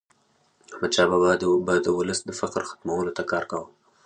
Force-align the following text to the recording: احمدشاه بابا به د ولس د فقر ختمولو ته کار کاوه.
احمدشاه 0.73 1.07
بابا 1.11 1.31
به 1.65 1.75
د 1.85 1.87
ولس 1.97 2.19
د 2.25 2.29
فقر 2.39 2.61
ختمولو 2.69 3.15
ته 3.17 3.23
کار 3.31 3.43
کاوه. 3.51 3.67